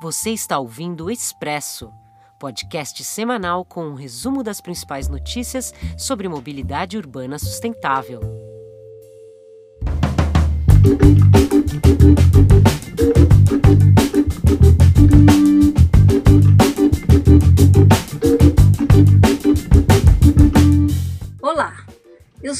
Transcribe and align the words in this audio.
Você 0.00 0.30
está 0.30 0.58
ouvindo 0.58 1.04
o 1.04 1.10
Expresso, 1.10 1.92
podcast 2.38 3.04
semanal 3.04 3.66
com 3.66 3.84
um 3.84 3.92
resumo 3.92 4.42
das 4.42 4.58
principais 4.58 5.08
notícias 5.08 5.74
sobre 5.98 6.26
mobilidade 6.26 6.96
urbana 6.96 7.38
sustentável. 7.38 8.18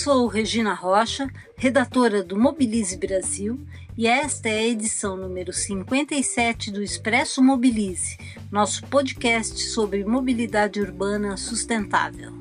Sou 0.02 0.26
Regina 0.28 0.72
Rocha, 0.72 1.30
redatora 1.58 2.24
do 2.24 2.34
Mobilize 2.34 2.96
Brasil, 2.96 3.60
e 3.98 4.06
esta 4.06 4.48
é 4.48 4.60
a 4.60 4.66
edição 4.66 5.14
número 5.14 5.52
57 5.52 6.70
do 6.70 6.82
Expresso 6.82 7.42
Mobilize, 7.42 8.16
nosso 8.50 8.86
podcast 8.86 9.58
sobre 9.58 10.02
mobilidade 10.02 10.80
urbana 10.80 11.36
sustentável. 11.36 12.32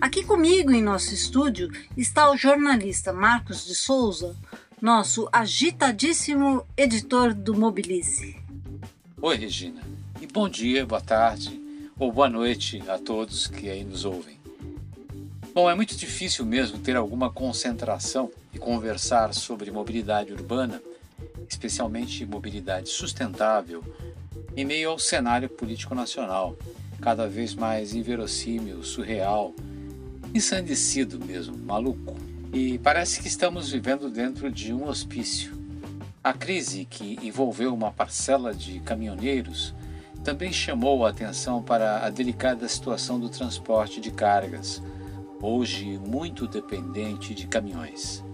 Aqui 0.00 0.24
comigo 0.24 0.72
em 0.72 0.82
nosso 0.82 1.12
estúdio 1.12 1.70
está 1.98 2.30
o 2.30 2.36
jornalista 2.36 3.12
Marcos 3.12 3.66
de 3.66 3.74
Souza, 3.74 4.34
nosso 4.80 5.28
agitadíssimo 5.30 6.64
editor 6.78 7.34
do 7.34 7.54
Mobilize. 7.54 8.36
Oi, 9.20 9.36
Regina, 9.36 9.82
e 10.18 10.26
bom 10.26 10.48
dia, 10.48 10.86
boa 10.86 11.02
tarde 11.02 11.60
ou 11.98 12.10
boa 12.10 12.30
noite 12.30 12.82
a 12.88 12.96
todos 12.96 13.48
que 13.48 13.68
aí 13.68 13.84
nos 13.84 14.06
ouvem. 14.06 14.41
Bom, 15.54 15.68
é 15.68 15.74
muito 15.74 15.94
difícil 15.94 16.46
mesmo 16.46 16.78
ter 16.78 16.96
alguma 16.96 17.30
concentração 17.30 18.30
e 18.54 18.58
conversar 18.58 19.34
sobre 19.34 19.70
mobilidade 19.70 20.32
urbana, 20.32 20.80
especialmente 21.46 22.24
mobilidade 22.24 22.88
sustentável, 22.88 23.84
em 24.56 24.64
meio 24.64 24.88
ao 24.88 24.98
cenário 24.98 25.50
político 25.50 25.94
nacional, 25.94 26.56
cada 27.02 27.28
vez 27.28 27.54
mais 27.54 27.92
inverossímil, 27.94 28.82
surreal, 28.82 29.54
ensandecido 30.34 31.22
mesmo, 31.22 31.54
maluco. 31.58 32.16
E 32.50 32.78
parece 32.78 33.20
que 33.20 33.28
estamos 33.28 33.70
vivendo 33.70 34.08
dentro 34.08 34.50
de 34.50 34.72
um 34.72 34.88
hospício. 34.88 35.52
A 36.24 36.32
crise 36.32 36.86
que 36.86 37.18
envolveu 37.22 37.74
uma 37.74 37.92
parcela 37.92 38.54
de 38.54 38.80
caminhoneiros 38.80 39.74
também 40.24 40.50
chamou 40.50 41.04
a 41.04 41.10
atenção 41.10 41.62
para 41.62 42.06
a 42.06 42.08
delicada 42.08 42.66
situação 42.66 43.20
do 43.20 43.28
transporte 43.28 44.00
de 44.00 44.10
cargas 44.10 44.80
hoje 45.42 45.98
muito 45.98 46.46
dependente 46.46 47.34
de 47.34 47.48
caminhões. 47.48 48.24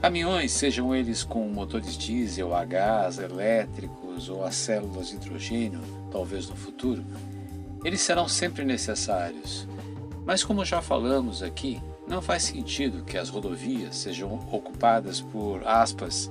Caminhões, 0.00 0.52
sejam 0.52 0.94
eles 0.94 1.24
com 1.24 1.48
motores 1.48 1.96
diesel, 1.96 2.54
a 2.54 2.64
gás, 2.64 3.18
elétricos 3.18 4.28
ou 4.28 4.44
a 4.44 4.52
células 4.52 5.08
de 5.08 5.16
hidrogênio, 5.16 5.80
talvez 6.12 6.48
no 6.48 6.54
futuro, 6.54 7.04
eles 7.84 8.02
serão 8.02 8.28
sempre 8.28 8.64
necessários. 8.64 9.66
Mas, 10.24 10.44
como 10.44 10.64
já 10.64 10.82
falamos 10.82 11.42
aqui, 11.42 11.80
não 12.06 12.20
faz 12.20 12.44
sentido 12.44 13.02
que 13.02 13.16
as 13.16 13.28
rodovias 13.28 13.96
sejam 13.96 14.34
ocupadas 14.52 15.20
por, 15.20 15.66
aspas, 15.66 16.30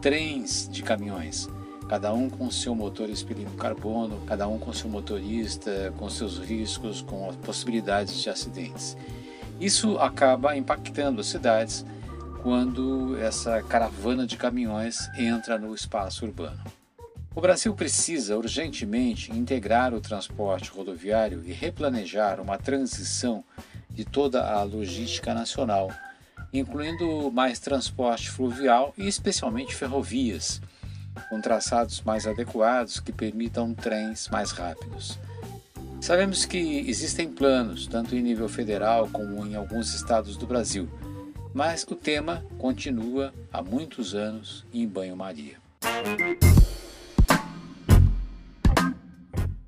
trens 0.00 0.68
de 0.70 0.82
caminhões, 0.82 1.48
cada 1.88 2.12
um 2.12 2.30
com 2.30 2.50
seu 2.50 2.74
motor 2.74 3.10
expelindo 3.10 3.50
carbono, 3.52 4.20
cada 4.26 4.46
um 4.46 4.58
com 4.58 4.72
seu 4.72 4.88
motorista, 4.88 5.92
com 5.98 6.08
seus 6.08 6.38
riscos, 6.38 7.02
com 7.02 7.28
as 7.28 7.36
possibilidades 7.36 8.22
de 8.22 8.30
acidentes. 8.30 8.96
Isso 9.60 9.98
acaba 9.98 10.56
impactando 10.56 11.20
as 11.20 11.26
cidades 11.26 11.84
quando 12.42 13.18
essa 13.18 13.62
caravana 13.62 14.26
de 14.26 14.38
caminhões 14.38 15.10
entra 15.18 15.58
no 15.58 15.74
espaço 15.74 16.24
urbano. 16.24 16.58
O 17.34 17.40
Brasil 17.42 17.74
precisa 17.74 18.36
urgentemente 18.36 19.30
integrar 19.30 19.92
o 19.92 20.00
transporte 20.00 20.70
rodoviário 20.70 21.42
e 21.44 21.52
replanejar 21.52 22.40
uma 22.40 22.56
transição 22.56 23.44
de 23.90 24.04
toda 24.04 24.50
a 24.50 24.62
logística 24.62 25.34
nacional, 25.34 25.92
incluindo 26.52 27.30
mais 27.30 27.60
transporte 27.60 28.30
fluvial 28.30 28.94
e 28.96 29.06
especialmente 29.06 29.76
ferrovias, 29.76 30.60
com 31.28 31.40
traçados 31.40 32.00
mais 32.00 32.26
adequados 32.26 32.98
que 32.98 33.12
permitam 33.12 33.74
trens 33.74 34.26
mais 34.28 34.50
rápidos. 34.52 35.18
Sabemos 36.00 36.46
que 36.46 36.58
existem 36.88 37.28
planos, 37.28 37.86
tanto 37.86 38.16
em 38.16 38.22
nível 38.22 38.48
federal 38.48 39.08
como 39.12 39.46
em 39.46 39.54
alguns 39.54 39.94
estados 39.94 40.34
do 40.36 40.46
Brasil, 40.46 40.88
mas 41.52 41.84
o 41.84 41.94
tema 41.94 42.44
continua 42.58 43.34
há 43.52 43.60
muitos 43.62 44.14
anos 44.14 44.64
em 44.72 44.88
banho-maria. 44.88 45.56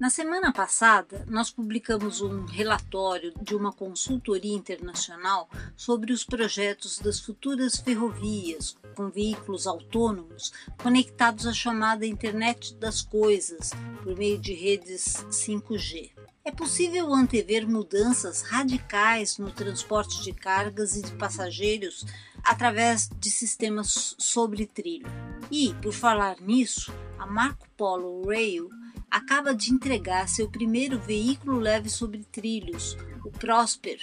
Na 0.03 0.11
semana 0.11 0.53
passada, 0.53 1.25
nós 1.29 1.49
publicamos 1.49 2.21
um 2.21 2.45
relatório 2.45 3.33
de 3.41 3.55
uma 3.55 3.73
consultoria 3.73 4.53
internacional 4.53 5.49
sobre 5.77 6.13
os 6.13 6.25
projetos 6.25 6.99
das 6.99 7.21
futuras 7.21 7.77
ferrovias 7.77 8.77
com 8.97 9.09
veículos 9.09 9.65
autônomos 9.65 10.53
conectados 10.83 11.47
à 11.47 11.53
chamada 11.53 12.05
Internet 12.05 12.75
das 12.79 13.01
Coisas 13.01 13.71
por 14.03 14.17
meio 14.17 14.41
de 14.41 14.53
redes 14.53 15.25
5G. 15.31 16.11
É 16.45 16.51
possível 16.51 17.15
antever 17.15 17.65
mudanças 17.69 18.43
radicais 18.43 19.39
no 19.39 19.53
transporte 19.53 20.21
de 20.25 20.33
cargas 20.33 20.97
e 20.97 21.03
de 21.03 21.13
passageiros 21.13 22.05
através 22.43 23.09
de 23.09 23.31
sistemas 23.31 24.17
sobre 24.19 24.67
trilho. 24.67 25.07
E, 25.49 25.73
por 25.75 25.93
falar 25.93 26.41
nisso, 26.41 26.93
a 27.21 27.25
Marco 27.25 27.69
Polo 27.77 28.27
Rail 28.27 28.69
acaba 29.13 29.55
de 29.55 29.71
entregar 29.71 30.27
seu 30.27 30.49
primeiro 30.49 30.99
veículo 30.99 31.59
leve 31.59 31.91
sobre 31.91 32.25
trilhos, 32.33 32.97
o 33.23 33.31
Prosper, 33.31 34.01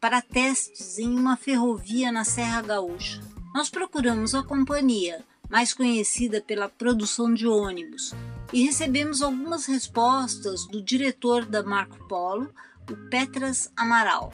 para 0.00 0.22
testes 0.22 1.00
em 1.00 1.08
uma 1.08 1.36
ferrovia 1.36 2.12
na 2.12 2.22
Serra 2.22 2.62
Gaúcha. 2.62 3.20
Nós 3.52 3.68
procuramos 3.68 4.36
a 4.36 4.42
companhia, 4.44 5.24
mais 5.50 5.74
conhecida 5.74 6.40
pela 6.40 6.68
produção 6.68 7.34
de 7.34 7.44
ônibus, 7.44 8.14
e 8.52 8.62
recebemos 8.62 9.20
algumas 9.20 9.66
respostas 9.66 10.64
do 10.68 10.80
diretor 10.80 11.44
da 11.44 11.64
Marco 11.64 12.06
Polo, 12.06 12.48
o 12.88 12.96
Petras 13.10 13.68
Amaral. 13.76 14.32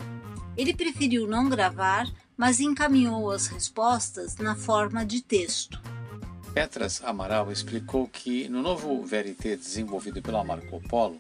Ele 0.58 0.74
preferiu 0.74 1.26
não 1.26 1.48
gravar, 1.48 2.06
mas 2.36 2.60
encaminhou 2.60 3.30
as 3.30 3.46
respostas 3.46 4.36
na 4.36 4.54
forma 4.54 5.06
de 5.06 5.22
texto. 5.22 5.80
Petras 6.58 7.00
Amaral 7.04 7.52
explicou 7.52 8.08
que 8.08 8.48
no 8.48 8.60
novo 8.60 9.06
VRT 9.06 9.58
desenvolvido 9.58 10.20
pela 10.20 10.42
Marco 10.42 10.80
Polo, 10.88 11.16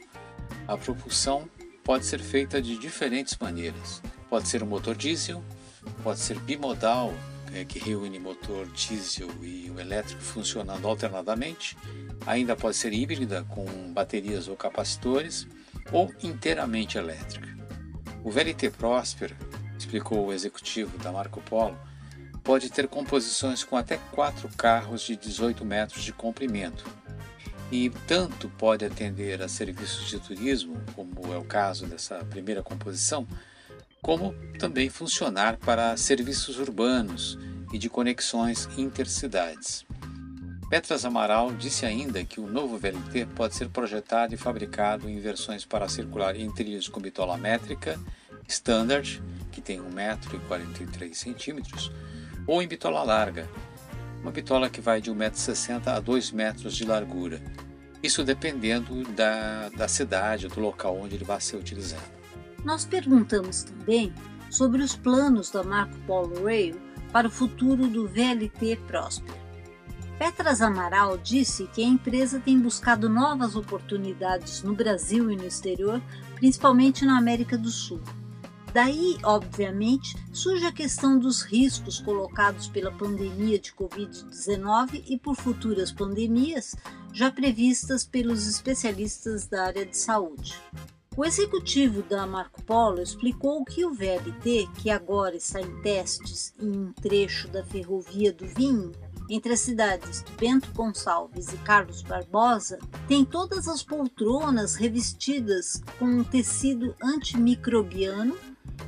a 0.66 0.76
propulsão 0.76 1.48
pode 1.84 2.06
ser 2.06 2.18
feita 2.18 2.60
de 2.60 2.76
diferentes 2.76 3.38
maneiras. 3.40 4.02
Pode 4.28 4.48
ser 4.48 4.64
um 4.64 4.66
motor 4.66 4.96
diesel, 4.96 5.40
pode 6.02 6.18
ser 6.18 6.40
bimodal, 6.40 7.14
é, 7.54 7.64
que 7.64 7.78
reúne 7.78 8.18
motor 8.18 8.66
diesel 8.72 9.30
e 9.40 9.70
o 9.70 9.78
elétrico 9.78 10.20
funcionando 10.20 10.88
alternadamente, 10.88 11.78
ainda 12.26 12.56
pode 12.56 12.76
ser 12.76 12.92
híbrida 12.92 13.44
com 13.44 13.64
baterias 13.92 14.48
ou 14.48 14.56
capacitores, 14.56 15.46
ou 15.92 16.12
inteiramente 16.20 16.98
elétrica. 16.98 17.46
O 18.24 18.30
VLT 18.32 18.70
Prosper, 18.70 19.36
explicou 19.78 20.26
o 20.26 20.32
executivo 20.32 20.98
da 20.98 21.12
Marco 21.12 21.40
Polo, 21.42 21.78
pode 22.48 22.70
ter 22.70 22.88
composições 22.88 23.62
com 23.62 23.76
até 23.76 23.98
quatro 24.10 24.48
carros 24.56 25.02
de 25.02 25.14
18 25.14 25.66
metros 25.66 26.02
de 26.02 26.14
comprimento 26.14 26.82
e 27.70 27.90
tanto 28.06 28.48
pode 28.48 28.86
atender 28.86 29.42
a 29.42 29.48
serviços 29.48 30.08
de 30.08 30.18
turismo, 30.18 30.80
como 30.96 31.30
é 31.30 31.36
o 31.36 31.44
caso 31.44 31.84
dessa 31.84 32.24
primeira 32.24 32.62
composição, 32.62 33.28
como 34.00 34.34
também 34.58 34.88
funcionar 34.88 35.58
para 35.58 35.94
serviços 35.98 36.58
urbanos 36.58 37.38
e 37.70 37.76
de 37.76 37.90
conexões 37.90 38.66
intercidades. 38.78 39.84
Petras 40.70 41.04
Amaral 41.04 41.52
disse 41.52 41.84
ainda 41.84 42.24
que 42.24 42.40
o 42.40 42.46
novo 42.46 42.78
VLT 42.78 43.26
pode 43.36 43.56
ser 43.56 43.68
projetado 43.68 44.32
e 44.32 44.38
fabricado 44.38 45.06
em 45.06 45.20
versões 45.20 45.66
para 45.66 45.86
circular 45.86 46.34
em 46.34 46.50
trilhos 46.50 46.88
com 46.88 46.98
bitola 46.98 47.36
métrica, 47.36 48.00
standard, 48.48 49.22
que 49.52 49.60
tem 49.60 49.82
1,43m, 49.82 52.08
ou 52.48 52.62
em 52.62 52.66
bitola 52.66 53.02
larga, 53.02 53.46
uma 54.22 54.32
bitola 54.32 54.70
que 54.70 54.80
vai 54.80 55.02
de 55.02 55.12
1,60m 55.12 55.86
a 55.86 56.00
2 56.00 56.32
metros 56.32 56.74
de 56.74 56.84
largura, 56.84 57.40
isso 58.02 58.24
dependendo 58.24 59.04
da, 59.12 59.68
da 59.68 59.86
cidade, 59.86 60.48
do 60.48 60.58
local 60.58 60.98
onde 60.98 61.14
ele 61.14 61.24
vai 61.24 61.40
ser 61.40 61.56
utilizado. 61.56 62.02
Nós 62.64 62.86
perguntamos 62.86 63.64
também 63.64 64.12
sobre 64.50 64.82
os 64.82 64.96
planos 64.96 65.50
da 65.50 65.62
Marco 65.62 65.94
Polo 66.06 66.44
Rail 66.44 66.80
para 67.12 67.28
o 67.28 67.30
futuro 67.30 67.86
do 67.86 68.08
VLT 68.08 68.76
Próspero. 68.86 69.36
Petras 70.18 70.62
Amaral 70.62 71.18
disse 71.18 71.68
que 71.72 71.82
a 71.82 71.86
empresa 71.86 72.40
tem 72.40 72.58
buscado 72.58 73.08
novas 73.08 73.54
oportunidades 73.54 74.62
no 74.62 74.74
Brasil 74.74 75.30
e 75.30 75.36
no 75.36 75.46
exterior, 75.46 76.02
principalmente 76.34 77.04
na 77.04 77.18
América 77.18 77.56
do 77.56 77.68
Sul. 77.68 78.00
Daí, 78.72 79.16
obviamente, 79.22 80.14
surge 80.32 80.66
a 80.66 80.72
questão 80.72 81.18
dos 81.18 81.42
riscos 81.42 81.98
colocados 82.00 82.68
pela 82.68 82.92
pandemia 82.92 83.58
de 83.58 83.72
Covid-19 83.72 85.04
e 85.08 85.18
por 85.18 85.34
futuras 85.34 85.90
pandemias, 85.90 86.76
já 87.12 87.30
previstas 87.30 88.04
pelos 88.04 88.46
especialistas 88.46 89.46
da 89.46 89.64
área 89.64 89.86
de 89.86 89.96
saúde. 89.96 90.54
O 91.16 91.24
executivo 91.24 92.02
da 92.02 92.26
Marco 92.26 92.62
Polo 92.62 93.02
explicou 93.02 93.64
que 93.64 93.84
o 93.84 93.92
VLT, 93.92 94.68
que 94.80 94.88
agora 94.88 95.34
está 95.34 95.60
em 95.60 95.82
testes 95.82 96.54
em 96.60 96.70
um 96.70 96.92
trecho 96.92 97.48
da 97.48 97.64
ferrovia 97.64 98.32
do 98.32 98.46
Vinho, 98.46 98.92
entre 99.28 99.52
as 99.52 99.60
cidades 99.60 100.22
de 100.22 100.32
Bento 100.36 100.72
Gonçalves 100.72 101.52
e 101.52 101.56
Carlos 101.58 102.02
Barbosa, 102.02 102.78
tem 103.08 103.24
todas 103.24 103.66
as 103.66 103.82
poltronas 103.82 104.76
revestidas 104.76 105.82
com 105.98 106.04
um 106.04 106.24
tecido 106.24 106.94
antimicrobiano 107.02 108.36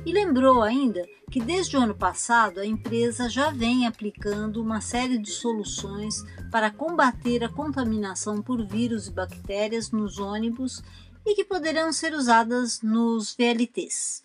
e 0.05 0.11
lembrou 0.11 0.61
ainda 0.61 1.05
que 1.29 1.39
desde 1.39 1.77
o 1.77 1.79
ano 1.79 1.95
passado 1.95 2.59
a 2.59 2.65
empresa 2.65 3.29
já 3.29 3.51
vem 3.51 3.87
aplicando 3.87 4.61
uma 4.61 4.81
série 4.81 5.17
de 5.17 5.29
soluções 5.29 6.23
para 6.51 6.69
combater 6.69 7.43
a 7.43 7.49
contaminação 7.49 8.41
por 8.41 8.65
vírus 8.65 9.07
e 9.07 9.11
bactérias 9.11 9.91
nos 9.91 10.19
ônibus 10.19 10.81
e 11.25 11.35
que 11.35 11.45
poderão 11.45 11.93
ser 11.93 12.13
usadas 12.13 12.81
nos 12.81 13.35
VLTs. 13.35 14.23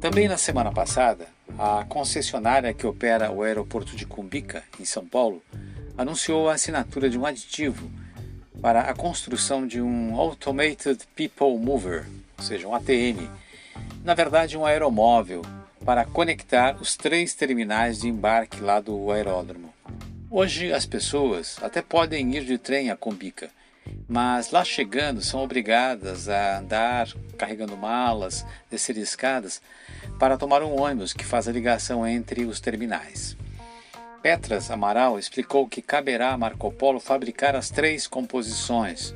Também 0.00 0.28
na 0.28 0.36
semana 0.36 0.72
passada, 0.72 1.26
a 1.58 1.84
concessionária 1.84 2.74
que 2.74 2.86
opera 2.86 3.30
o 3.30 3.42
aeroporto 3.42 3.96
de 3.96 4.06
Cumbica, 4.06 4.64
em 4.78 4.84
São 4.84 5.06
Paulo, 5.06 5.42
anunciou 5.96 6.48
a 6.48 6.54
assinatura 6.54 7.10
de 7.10 7.18
um 7.18 7.26
aditivo 7.26 7.90
para 8.60 8.82
a 8.82 8.94
construção 8.94 9.66
de 9.66 9.80
um 9.80 10.16
Automated 10.16 11.00
People 11.14 11.56
Mover, 11.58 12.06
ou 12.36 12.44
seja, 12.44 12.66
um 12.66 12.74
ATM, 12.74 13.28
na 14.04 14.14
verdade 14.14 14.56
um 14.56 14.66
aeromóvel, 14.66 15.42
para 15.84 16.04
conectar 16.04 16.76
os 16.80 16.96
três 16.96 17.34
terminais 17.34 18.00
de 18.00 18.08
embarque 18.08 18.60
lá 18.60 18.80
do 18.80 19.10
aeródromo. 19.10 19.72
Hoje 20.30 20.72
as 20.72 20.84
pessoas 20.84 21.56
até 21.62 21.80
podem 21.80 22.34
ir 22.36 22.44
de 22.44 22.58
trem 22.58 22.90
a 22.90 22.96
Combica, 22.96 23.48
mas 24.08 24.50
lá 24.50 24.64
chegando 24.64 25.22
são 25.22 25.42
obrigadas 25.42 26.28
a 26.28 26.58
andar 26.58 27.08
carregando 27.38 27.76
malas, 27.76 28.44
descer 28.70 28.96
escadas 28.98 29.62
para 30.18 30.36
tomar 30.36 30.62
um 30.62 30.78
ônibus 30.80 31.12
que 31.12 31.24
faz 31.24 31.48
a 31.48 31.52
ligação 31.52 32.06
entre 32.06 32.44
os 32.44 32.60
terminais. 32.60 33.36
Petras 34.28 34.70
Amaral 34.70 35.18
explicou 35.18 35.66
que 35.66 35.80
caberá 35.80 36.34
a 36.34 36.36
Marco 36.36 36.70
Polo 36.70 37.00
fabricar 37.00 37.56
as 37.56 37.70
três 37.70 38.06
composições, 38.06 39.14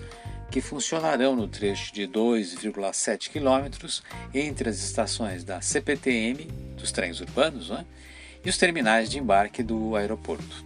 que 0.51 0.63
funcionarão 0.63 1.37
no 1.37 1.47
trecho 1.47 1.93
de 1.93 2.09
2,7 2.09 3.29
quilômetros 3.29 4.03
entre 4.33 4.71
as 4.71 4.79
estações 4.79 5.45
da 5.45 5.61
CPTM, 5.61 6.47
dos 6.79 6.93
trens 6.93 7.21
urbanos, 7.21 7.69
né, 7.69 7.85
e 8.43 8.49
os 8.49 8.57
terminais 8.57 9.11
de 9.11 9.19
embarque 9.19 9.63
do 9.63 9.95
aeroporto. 9.97 10.65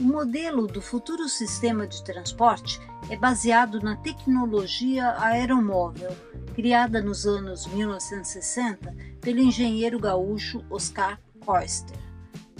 O 0.00 0.04
modelo 0.04 0.66
do 0.66 0.80
futuro 0.80 1.28
sistema 1.28 1.86
de 1.86 2.02
transporte 2.02 2.80
é 3.10 3.16
baseado 3.16 3.78
na 3.78 3.94
tecnologia 3.94 5.20
aeromóvel, 5.20 6.16
criada 6.54 7.02
nos 7.02 7.26
anos 7.26 7.66
1960 7.66 8.96
pelo 9.20 9.40
engenheiro 9.40 9.98
gaúcho 9.98 10.64
Oscar 10.70 11.20
Koester. 11.44 12.11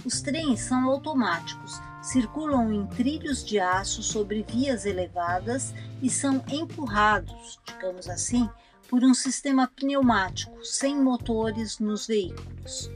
Os 0.05 0.21
trens 0.21 0.61
são 0.61 0.89
automáticos, 0.89 1.79
circulam 2.01 2.73
em 2.73 2.85
trilhos 2.87 3.43
de 3.43 3.59
aço 3.59 4.03
sobre 4.03 4.43
vias 4.43 4.85
elevadas 4.85 5.73
e 6.01 6.09
são 6.09 6.43
empurrados, 6.49 7.59
digamos 7.65 8.09
assim, 8.09 8.49
por 8.89 9.03
um 9.03 9.13
sistema 9.13 9.67
pneumático 9.67 10.63
sem 10.65 11.01
motores 11.01 11.79
nos 11.79 12.05
veículos. 12.05 12.91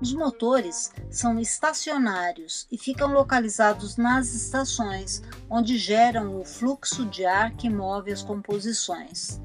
Os 0.00 0.12
motores 0.12 0.90
são 1.10 1.38
estacionários 1.38 2.66
e 2.70 2.78
ficam 2.78 3.12
localizados 3.12 3.96
nas 3.96 4.32
estações, 4.34 5.22
onde 5.48 5.78
geram 5.78 6.40
o 6.40 6.44
fluxo 6.44 7.04
de 7.06 7.24
ar 7.24 7.52
que 7.52 7.70
move 7.70 8.12
as 8.12 8.22
composições. 8.22 9.40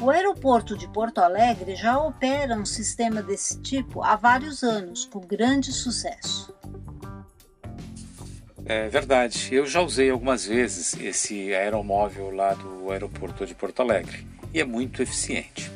O 0.00 0.10
aeroporto 0.10 0.76
de 0.76 0.88
Porto 0.88 1.18
Alegre 1.18 1.76
já 1.76 1.98
opera 1.98 2.56
um 2.56 2.64
sistema 2.64 3.22
desse 3.22 3.60
tipo 3.60 4.02
há 4.02 4.16
vários 4.16 4.62
anos, 4.62 5.04
com 5.04 5.20
grande 5.20 5.72
sucesso. 5.72 6.54
É 8.64 8.88
verdade, 8.88 9.48
eu 9.52 9.66
já 9.66 9.80
usei 9.80 10.10
algumas 10.10 10.46
vezes 10.46 10.94
esse 11.00 11.52
aeromóvel 11.54 12.30
lá 12.30 12.54
do 12.54 12.90
aeroporto 12.90 13.44
de 13.44 13.54
Porto 13.54 13.82
Alegre 13.82 14.26
e 14.54 14.60
é 14.60 14.64
muito 14.64 15.02
eficiente. 15.02 15.70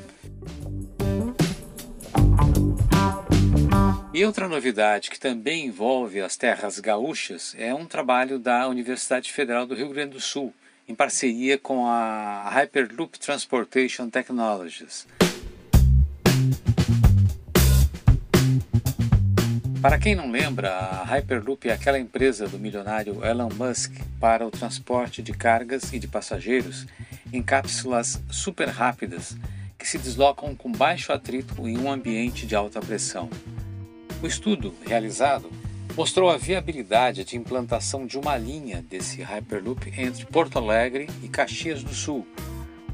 E 4.14 4.24
outra 4.24 4.48
novidade 4.48 5.10
que 5.10 5.20
também 5.20 5.66
envolve 5.66 6.20
as 6.22 6.36
terras 6.36 6.78
gaúchas 6.78 7.54
é 7.58 7.74
um 7.74 7.84
trabalho 7.84 8.38
da 8.38 8.66
Universidade 8.66 9.30
Federal 9.30 9.66
do 9.66 9.74
Rio 9.74 9.90
Grande 9.90 10.12
do 10.12 10.20
Sul, 10.20 10.54
em 10.88 10.94
parceria 10.94 11.58
com 11.58 11.86
a 11.86 12.48
Hyperloop 12.50 13.18
Transportation 13.18 14.08
Technologies. 14.08 15.06
Para 19.82 19.98
quem 19.98 20.14
não 20.14 20.30
lembra, 20.30 20.70
a 20.70 21.04
Hyperloop 21.04 21.68
é 21.68 21.72
aquela 21.72 21.98
empresa 21.98 22.48
do 22.48 22.58
milionário 22.58 23.24
Elon 23.24 23.50
Musk 23.54 23.92
para 24.18 24.46
o 24.46 24.50
transporte 24.50 25.22
de 25.22 25.32
cargas 25.32 25.92
e 25.92 25.98
de 25.98 26.08
passageiros 26.08 26.86
em 27.32 27.42
cápsulas 27.42 28.20
super 28.30 28.68
rápidas 28.68 29.36
que 29.78 29.86
se 29.86 29.98
deslocam 29.98 30.54
com 30.54 30.72
baixo 30.72 31.12
atrito 31.12 31.68
em 31.68 31.78
um 31.78 31.90
ambiente 31.90 32.46
de 32.46 32.56
alta 32.56 32.80
pressão. 32.80 33.28
O 34.22 34.26
estudo 34.26 34.74
realizado 34.84 35.50
mostrou 35.96 36.28
a 36.28 36.36
viabilidade 36.36 37.24
de 37.24 37.38
implantação 37.38 38.06
de 38.06 38.18
uma 38.18 38.36
linha 38.36 38.82
desse 38.82 39.22
Hyperloop 39.22 39.90
entre 39.96 40.26
Porto 40.26 40.58
Alegre 40.58 41.08
e 41.22 41.28
Caxias 41.28 41.82
do 41.82 41.94
Sul, 41.94 42.26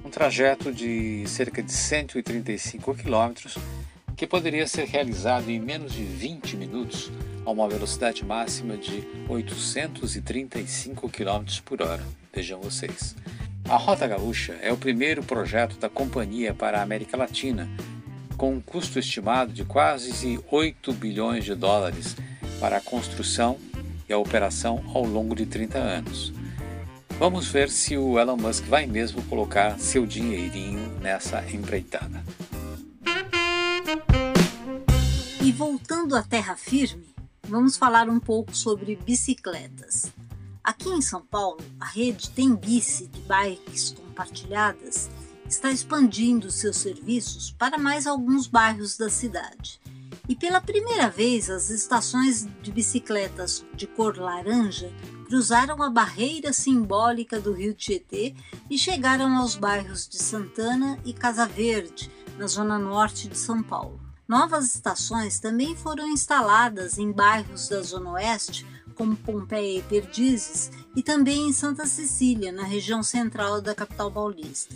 um 0.04 0.08
trajeto 0.08 0.72
de 0.72 1.25
cerca 1.26 1.60
de 1.60 1.72
135 1.72 2.94
quilômetros 2.94 3.58
que 4.16 4.25
poderia 4.25 4.69
ser 4.69 4.84
realizado 4.84 5.50
em 5.50 5.58
menos 5.58 5.93
de 5.93 6.04
20 6.04 6.56
minutos 6.56 7.10
a 7.44 7.50
uma 7.50 7.69
velocidade 7.69 8.25
máxima 8.25 8.76
de 8.76 9.02
835 9.28 11.08
km 11.08 11.44
por 11.64 11.82
hora. 11.82 12.06
Vejam 12.32 12.60
vocês. 12.60 13.16
A 13.69 13.76
Rota 13.76 14.06
Gaúcha 14.06 14.56
é 14.62 14.72
o 14.72 14.76
primeiro 14.76 15.25
projeto 15.25 15.76
da 15.76 15.88
companhia 15.88 16.55
para 16.55 16.78
a 16.78 16.82
América 16.82 17.16
Latina 17.16 17.69
com 18.37 18.55
um 18.55 18.60
custo 18.60 18.98
estimado 18.98 19.52
de 19.52 19.64
quase 19.64 20.38
8 20.50 20.93
bilhões 20.93 21.44
de 21.44 21.55
dólares 21.56 22.14
para 22.62 22.76
a 22.76 22.81
construção 22.81 23.59
e 24.09 24.12
a 24.12 24.19
operação 24.19 24.85
ao 24.94 25.05
longo 25.05 25.35
de 25.35 25.44
30 25.44 25.79
anos. 25.79 26.32
Vamos 27.19 27.48
ver 27.48 27.69
se 27.69 27.96
o 27.96 28.20
Elon 28.20 28.36
Musk 28.36 28.67
vai 28.67 28.86
mesmo 28.86 29.20
colocar 29.25 29.81
seu 29.81 30.06
dinheirinho 30.06 30.89
nessa 31.01 31.44
empreitada. 31.51 32.25
E 35.43 35.51
voltando 35.51 36.15
à 36.15 36.22
terra 36.22 36.55
firme, 36.55 37.13
vamos 37.48 37.77
falar 37.77 38.08
um 38.08 38.20
pouco 38.20 38.56
sobre 38.56 38.94
bicicletas. 38.94 40.13
Aqui 40.63 40.89
em 40.89 41.03
São 41.03 41.20
Paulo, 41.20 41.58
a 41.81 41.86
rede 41.86 42.31
Tem 42.31 42.55
Bici 42.55 43.08
de 43.08 43.20
bikes 43.22 43.91
compartilhadas 43.91 45.10
está 45.48 45.72
expandindo 45.72 46.48
seus 46.48 46.77
serviços 46.77 47.51
para 47.51 47.77
mais 47.77 48.06
alguns 48.06 48.46
bairros 48.46 48.96
da 48.96 49.10
cidade. 49.10 49.81
E 50.29 50.36
pela 50.36 50.60
primeira 50.60 51.08
vez, 51.08 51.50
as 51.50 51.69
estações 51.69 52.46
de 52.62 52.70
bicicletas 52.70 53.64
de 53.74 53.86
cor 53.86 54.17
laranja 54.17 54.93
cruzaram 55.26 55.82
a 55.82 55.91
barreira 55.91 56.52
simbólica 56.52 57.41
do 57.41 57.52
Rio 57.52 57.74
Tietê 57.74 58.34
e 58.70 58.79
chegaram 58.79 59.36
aos 59.36 59.56
bairros 59.56 60.06
de 60.06 60.19
Santana 60.19 60.98
e 61.05 61.12
Casa 61.12 61.46
Verde, 61.46 62.10
na 62.38 62.46
zona 62.46 62.79
norte 62.79 63.29
de 63.29 63.36
São 63.36 63.62
Paulo. 63.62 64.00
Novas 64.29 64.74
estações 64.74 65.41
também 65.41 65.74
foram 65.74 66.08
instaladas 66.08 66.98
em 66.98 67.10
bairros 67.10 67.69
da 67.69 67.82
Zona 67.82 68.12
Oeste, 68.12 68.64
como 68.94 69.17
Pompeia 69.17 69.79
e 69.79 69.82
Perdizes, 69.82 70.70
e 70.94 71.02
também 71.02 71.48
em 71.48 71.52
Santa 71.52 71.86
Cecília, 71.86 72.52
na 72.52 72.62
região 72.62 73.02
central 73.02 73.60
da 73.60 73.74
capital 73.74 74.10
paulista. 74.10 74.74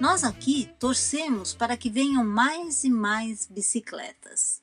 Nós 0.00 0.24
aqui 0.24 0.66
torcemos 0.78 1.52
para 1.52 1.76
que 1.76 1.90
venham 1.90 2.24
mais 2.24 2.84
e 2.84 2.88
mais 2.88 3.46
bicicletas. 3.46 4.62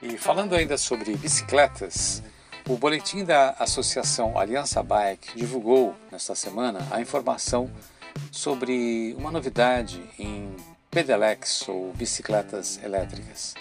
E 0.00 0.16
falando 0.16 0.54
ainda 0.54 0.78
sobre 0.78 1.14
bicicletas, 1.14 2.22
o 2.66 2.78
boletim 2.78 3.22
da 3.22 3.50
Associação 3.58 4.38
Aliança 4.38 4.82
Bike 4.82 5.36
divulgou 5.36 5.94
nesta 6.10 6.34
semana 6.34 6.80
a 6.90 7.02
informação 7.02 7.70
sobre 8.32 9.14
uma 9.18 9.30
novidade 9.30 10.02
em 10.18 10.56
pedelecs 10.90 11.68
ou 11.68 11.92
bicicletas 11.92 12.80
elétricas. 12.82 13.54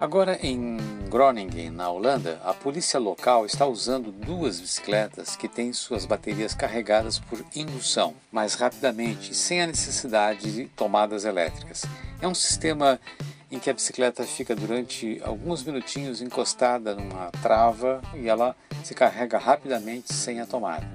Agora 0.00 0.38
em 0.42 0.78
Groningen, 1.10 1.68
na 1.68 1.90
Holanda, 1.90 2.40
a 2.42 2.54
polícia 2.54 2.98
local 2.98 3.44
está 3.44 3.66
usando 3.66 4.10
duas 4.10 4.58
bicicletas 4.58 5.36
que 5.36 5.46
têm 5.46 5.74
suas 5.74 6.06
baterias 6.06 6.54
carregadas 6.54 7.18
por 7.18 7.44
indução, 7.54 8.14
mais 8.32 8.54
rapidamente, 8.54 9.34
sem 9.34 9.60
a 9.60 9.66
necessidade 9.66 10.52
de 10.52 10.64
tomadas 10.68 11.26
elétricas. 11.26 11.84
É 12.18 12.26
um 12.26 12.34
sistema 12.34 12.98
em 13.50 13.58
que 13.58 13.68
a 13.68 13.74
bicicleta 13.74 14.24
fica 14.24 14.56
durante 14.56 15.20
alguns 15.22 15.62
minutinhos 15.62 16.22
encostada 16.22 16.94
numa 16.94 17.30
trava 17.42 18.00
e 18.14 18.26
ela 18.26 18.56
se 18.82 18.94
carrega 18.94 19.36
rapidamente 19.36 20.14
sem 20.14 20.40
a 20.40 20.46
tomada. 20.46 20.88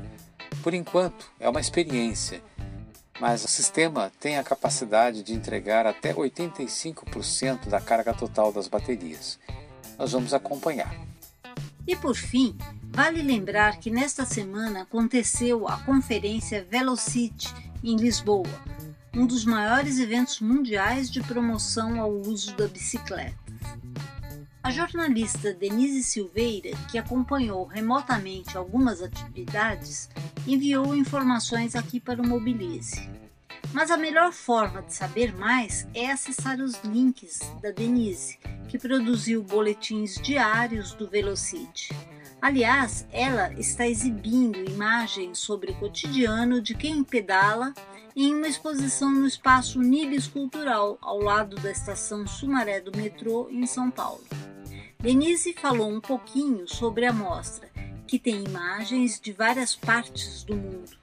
Por 0.64 0.74
enquanto, 0.74 1.32
é 1.40 1.48
uma 1.48 1.62
experiência, 1.62 2.42
mas 3.20 3.44
o 3.44 3.48
sistema 3.48 4.12
tem 4.20 4.38
a 4.38 4.44
capacidade 4.44 5.24
de 5.24 5.34
entregar 5.34 5.86
até 5.86 6.14
85% 6.14 7.68
da 7.68 7.80
carga 7.80 8.14
total 8.14 8.52
das 8.52 8.68
baterias. 8.68 9.40
Nós 9.98 10.12
vamos 10.12 10.34
acompanhar. 10.34 10.94
E 11.88 11.96
por 11.96 12.16
fim, 12.16 12.58
vale 12.84 13.22
lembrar 13.22 13.78
que 13.78 13.92
nesta 13.92 14.26
semana 14.26 14.82
aconteceu 14.82 15.68
a 15.68 15.78
conferência 15.78 16.66
Velocity 16.70 17.54
em 17.84 17.96
Lisboa, 17.96 18.50
um 19.14 19.26
dos 19.26 19.46
maiores 19.46 20.00
eventos 20.00 20.42
mundiais 20.42 21.10
de 21.10 21.22
promoção 21.22 22.02
ao 22.02 22.12
uso 22.12 22.56
da 22.56 22.68
bicicleta. 22.68 23.45
A 24.66 24.72
jornalista 24.72 25.54
Denise 25.54 26.04
Silveira, 26.04 26.72
que 26.90 26.98
acompanhou 26.98 27.66
remotamente 27.66 28.58
algumas 28.58 29.00
atividades, 29.00 30.10
enviou 30.48 30.96
informações 30.96 31.76
aqui 31.76 32.00
para 32.00 32.20
o 32.20 32.28
Mobilize. 32.28 33.08
Mas 33.72 33.92
a 33.92 33.96
melhor 33.96 34.34
forma 34.34 34.82
de 34.82 34.92
saber 34.92 35.38
mais 35.38 35.88
é 35.94 36.12
acessar 36.12 36.60
os 36.60 36.82
links 36.84 37.42
da 37.62 37.70
Denise, 37.70 38.40
que 38.68 38.80
produziu 38.80 39.44
boletins 39.44 40.16
diários 40.16 40.96
do 40.96 41.08
Velocity. 41.08 41.94
Aliás, 42.42 43.06
ela 43.12 43.54
está 43.54 43.88
exibindo 43.88 44.68
imagens 44.68 45.38
sobre 45.38 45.74
o 45.74 45.76
cotidiano 45.76 46.60
de 46.60 46.74
quem 46.74 47.04
pedala 47.04 47.72
em 48.16 48.34
uma 48.34 48.48
exposição 48.48 49.12
no 49.12 49.28
espaço 49.28 49.82
Nibis 49.82 50.26
Cultural, 50.26 50.98
ao 51.02 51.20
lado 51.20 51.58
da 51.58 51.70
estação 51.70 52.26
Sumaré 52.26 52.80
do 52.80 52.98
metrô, 52.98 53.50
em 53.52 53.66
São 53.66 53.92
Paulo. 53.92 54.24
Denise 54.98 55.52
falou 55.52 55.90
um 55.90 56.00
pouquinho 56.00 56.66
sobre 56.66 57.06
a 57.06 57.12
mostra, 57.12 57.70
que 58.08 58.18
tem 58.18 58.46
imagens 58.46 59.20
de 59.20 59.34
várias 59.34 59.76
partes 59.76 60.46
do 60.46 60.56
mundo. 60.56 60.96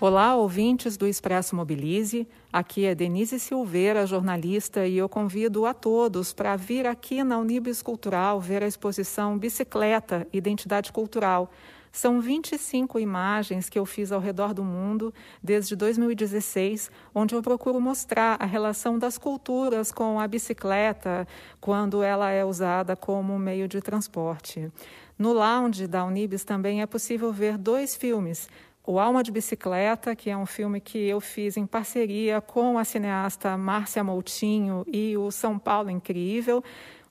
Olá, 0.00 0.34
ouvintes 0.34 0.96
do 0.96 1.06
Expresso 1.06 1.54
Mobilize. 1.54 2.26
Aqui 2.50 2.86
é 2.86 2.94
Denise 2.94 3.38
Silveira, 3.38 4.06
jornalista, 4.06 4.86
e 4.86 4.96
eu 4.96 5.10
convido 5.10 5.66
a 5.66 5.74
todos 5.74 6.32
para 6.32 6.56
vir 6.56 6.86
aqui 6.86 7.22
na 7.22 7.38
Unibis 7.38 7.82
Cultural 7.82 8.40
ver 8.40 8.62
a 8.62 8.66
exposição 8.66 9.38
Bicicleta 9.38 10.26
Identidade 10.32 10.90
Cultural. 10.90 11.50
São 11.94 12.20
25 12.20 12.98
imagens 12.98 13.68
que 13.68 13.78
eu 13.78 13.86
fiz 13.86 14.10
ao 14.10 14.18
redor 14.18 14.52
do 14.52 14.64
mundo 14.64 15.14
desde 15.40 15.76
2016, 15.76 16.90
onde 17.14 17.36
eu 17.36 17.40
procuro 17.40 17.80
mostrar 17.80 18.36
a 18.40 18.44
relação 18.44 18.98
das 18.98 19.16
culturas 19.16 19.92
com 19.92 20.18
a 20.18 20.26
bicicleta 20.26 21.24
quando 21.60 22.02
ela 22.02 22.32
é 22.32 22.44
usada 22.44 22.96
como 22.96 23.38
meio 23.38 23.68
de 23.68 23.80
transporte. 23.80 24.72
No 25.16 25.32
lounge 25.32 25.86
da 25.86 26.04
Unibis 26.04 26.42
também 26.42 26.82
é 26.82 26.86
possível 26.86 27.32
ver 27.32 27.56
dois 27.56 27.94
filmes. 27.94 28.48
O 28.84 28.98
Alma 28.98 29.22
de 29.22 29.30
Bicicleta, 29.30 30.16
que 30.16 30.28
é 30.28 30.36
um 30.36 30.46
filme 30.46 30.80
que 30.80 30.98
eu 30.98 31.20
fiz 31.20 31.56
em 31.56 31.64
parceria 31.64 32.40
com 32.40 32.76
a 32.76 32.82
cineasta 32.84 33.56
Márcia 33.56 34.02
Moutinho 34.02 34.84
e 34.88 35.16
o 35.16 35.30
São 35.30 35.60
Paulo 35.60 35.90
Incrível, 35.90 36.62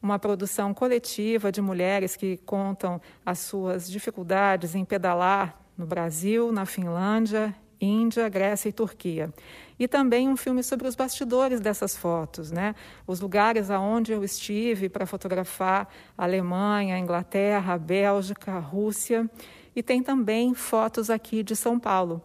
uma 0.03 0.19
produção 0.19 0.73
coletiva 0.73 1.49
de 1.49 1.61
mulheres 1.61 2.17
que 2.17 2.35
contam 2.35 3.01
as 3.25 3.39
suas 3.39 3.89
dificuldades 3.89 4.75
em 4.75 4.83
pedalar 4.83 5.57
no 5.77 5.85
Brasil, 5.85 6.51
na 6.51 6.65
Finlândia, 6.65 7.55
Índia, 7.79 8.27
Grécia 8.27 8.67
e 8.67 8.73
Turquia. 8.73 9.33
E 9.79 9.87
também 9.87 10.27
um 10.27 10.35
filme 10.35 10.61
sobre 10.61 10.89
os 10.89 10.95
bastidores 10.95 11.61
dessas 11.61 11.95
fotos, 11.95 12.51
né? 12.51 12.75
Os 13.07 13.21
lugares 13.21 13.69
aonde 13.71 14.11
eu 14.11 14.25
estive 14.25 14.89
para 14.89 15.05
fotografar 15.05 15.87
Alemanha, 16.17 16.99
Inglaterra, 16.99 17.77
Bélgica, 17.77 18.59
Rússia. 18.59 19.29
E 19.73 19.81
tem 19.81 20.03
também 20.03 20.53
fotos 20.53 21.09
aqui 21.09 21.41
de 21.43 21.55
São 21.55 21.79
Paulo. 21.79 22.21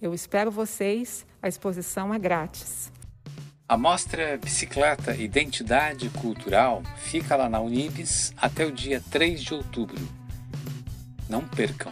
Eu 0.00 0.12
espero 0.12 0.50
vocês, 0.50 1.26
a 1.40 1.48
exposição 1.48 2.12
é 2.12 2.18
grátis. 2.18 2.91
A 3.72 3.76
mostra 3.78 4.36
Bicicleta 4.36 5.16
Identidade 5.16 6.10
Cultural 6.10 6.82
fica 6.98 7.34
lá 7.34 7.48
na 7.48 7.58
Unibis 7.58 8.30
até 8.36 8.66
o 8.66 8.70
dia 8.70 9.02
3 9.10 9.42
de 9.42 9.54
outubro. 9.54 9.96
Não 11.26 11.40
percam! 11.48 11.90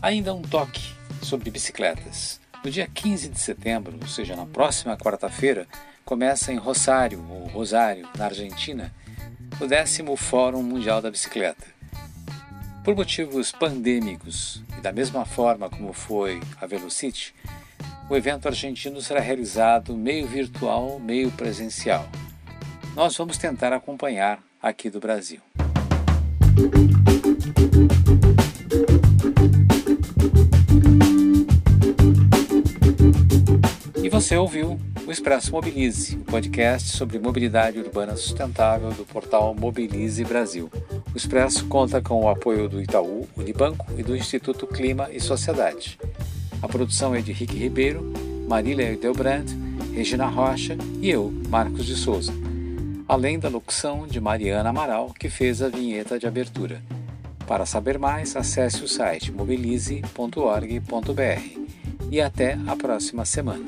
Ainda 0.00 0.32
um 0.32 0.40
toque 0.40 0.94
sobre 1.22 1.50
bicicletas. 1.50 2.40
No 2.64 2.70
dia 2.70 2.88
15 2.88 3.28
de 3.28 3.38
setembro, 3.38 3.98
ou 4.00 4.08
seja, 4.08 4.34
na 4.34 4.46
próxima 4.46 4.96
quarta-feira, 4.96 5.68
começa 6.06 6.54
em 6.54 6.56
Rosário, 6.56 7.22
ou 7.28 7.46
Rosário, 7.48 8.08
na 8.16 8.24
Argentina, 8.24 8.90
o 9.60 9.66
décimo 9.66 10.16
Fórum 10.16 10.62
Mundial 10.62 11.02
da 11.02 11.10
Bicicleta. 11.10 11.66
Por 12.82 12.96
motivos 12.96 13.52
pandêmicos 13.52 14.62
e 14.78 14.80
da 14.80 14.90
mesma 14.90 15.26
forma 15.26 15.68
como 15.68 15.92
foi 15.92 16.40
a 16.58 16.66
Velocity, 16.66 17.34
o 18.08 18.16
evento 18.16 18.48
argentino 18.48 19.00
será 19.02 19.20
realizado 19.20 19.94
meio 19.94 20.26
virtual, 20.26 20.98
meio 20.98 21.30
presencial. 21.30 22.08
Nós 22.96 23.16
vamos 23.16 23.36
tentar 23.36 23.72
acompanhar 23.72 24.42
aqui 24.62 24.88
do 24.88 24.98
Brasil. 24.98 25.40
E 34.02 34.08
você 34.08 34.36
ouviu 34.36 34.80
o 35.06 35.12
Expresso 35.12 35.52
Mobilize, 35.52 36.16
o 36.16 36.20
um 36.20 36.24
podcast 36.24 36.96
sobre 36.96 37.18
mobilidade 37.18 37.78
urbana 37.78 38.16
sustentável 38.16 38.90
do 38.90 39.04
portal 39.04 39.54
Mobilize 39.54 40.24
Brasil. 40.24 40.70
O 41.12 41.16
Expresso 41.16 41.66
conta 41.66 42.00
com 42.00 42.24
o 42.24 42.28
apoio 42.28 42.68
do 42.68 42.80
Itaú, 42.80 43.28
Unibanco 43.36 43.86
e 43.98 44.02
do 44.02 44.16
Instituto 44.16 44.66
Clima 44.66 45.08
e 45.12 45.20
Sociedade. 45.20 45.98
A 46.60 46.68
produção 46.68 47.14
é 47.14 47.20
de 47.20 47.32
Rick 47.32 47.56
Ribeiro, 47.56 48.12
Marília 48.48 48.96
Delbrand, 48.96 49.46
Regina 49.94 50.26
Rocha 50.26 50.76
e 51.00 51.08
eu, 51.08 51.32
Marcos 51.48 51.86
de 51.86 51.94
Souza. 51.94 52.32
Além 53.06 53.38
da 53.38 53.48
locução 53.48 54.06
de 54.06 54.20
Mariana 54.20 54.70
Amaral, 54.70 55.14
que 55.18 55.30
fez 55.30 55.62
a 55.62 55.68
vinheta 55.68 56.18
de 56.18 56.26
abertura. 56.26 56.82
Para 57.46 57.64
saber 57.64 57.98
mais, 57.98 58.36
acesse 58.36 58.84
o 58.84 58.88
site 58.88 59.32
mobilize.org.br. 59.32 61.58
E 62.10 62.20
até 62.20 62.58
a 62.66 62.76
próxima 62.76 63.24
semana. 63.24 63.64